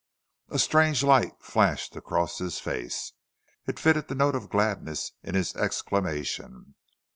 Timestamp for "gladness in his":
4.49-5.55